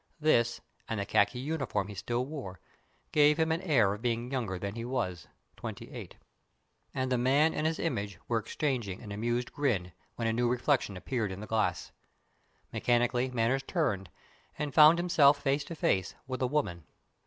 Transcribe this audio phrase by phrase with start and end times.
[0.19, 2.59] This, and the khaki uniform he still wore,
[3.11, 6.15] gave him an air of being younger than he was twenty eight:
[6.91, 10.97] and the man and his image were exchanging an amused grin when a new reflection
[10.97, 11.91] appeared in the glass.
[12.73, 14.09] Mechanically Manners turned,
[14.57, 16.85] and found himself face to face with a woman.